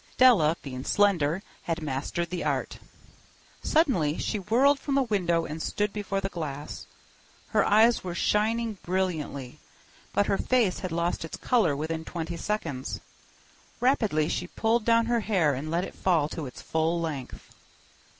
[0.17, 2.79] Della, being slender, had mastered the art.
[3.61, 6.87] Suddenly she whirled from the window and stood before the glass.
[7.49, 9.59] Her eyes were shining brilliantly,
[10.11, 12.99] but her face had lost its color within twenty seconds.
[13.79, 17.53] Rapidly she pulled down her hair and let it fall to its full length.